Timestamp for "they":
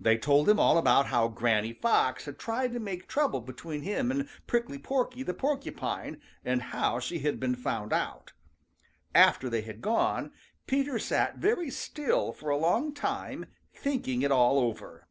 0.00-0.16, 9.50-9.60